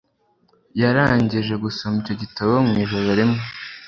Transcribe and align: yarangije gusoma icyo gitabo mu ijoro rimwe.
yarangije 0.81 1.53
gusoma 1.63 1.95
icyo 2.01 2.13
gitabo 2.21 2.53
mu 2.67 2.73
ijoro 2.83 3.09
rimwe. 3.19 3.41